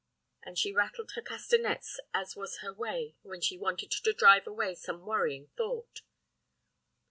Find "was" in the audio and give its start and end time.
2.35-2.57